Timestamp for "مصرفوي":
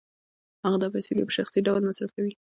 1.89-2.33